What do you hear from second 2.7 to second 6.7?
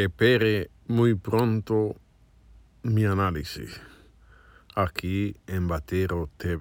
mi análisis aquí en Batero TV.